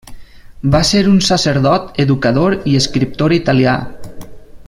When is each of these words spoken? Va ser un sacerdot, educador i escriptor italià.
Va 0.75 0.79
ser 0.91 1.01
un 1.09 1.19
sacerdot, 1.25 1.85
educador 2.05 2.57
i 2.73 2.75
escriptor 2.81 3.39
italià. 3.39 3.79